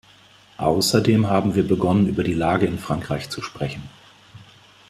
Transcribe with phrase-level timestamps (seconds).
[0.57, 3.87] Außerdem haben wir begonnen, über die Lage in Frankreich zu sprechen.